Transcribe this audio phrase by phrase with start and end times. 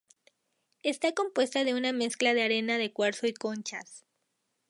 [0.81, 4.03] Está compuesta de una mezcla de arena de cuarzo y conchas.